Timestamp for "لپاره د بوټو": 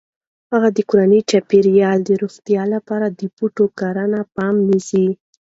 2.75-3.65